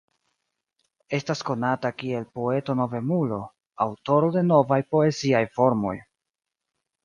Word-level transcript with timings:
Estas 1.17 1.43
konata 1.49 1.91
kiel 1.99 2.25
poeto-novemulo, 2.41 3.39
aŭtoro 3.87 4.33
de 4.39 4.47
novaj 4.51 4.83
poeziaj 4.97 5.47
formoj. 5.61 5.97